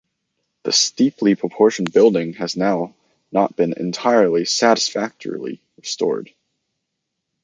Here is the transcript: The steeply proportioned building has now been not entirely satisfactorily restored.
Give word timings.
The 0.63 0.71
steeply 0.73 1.35
proportioned 1.35 1.93
building 1.93 2.33
has 2.33 2.57
now 2.57 2.95
been 3.31 3.31
not 3.31 3.59
entirely 3.59 4.45
satisfactorily 4.45 5.61
restored. 5.77 6.33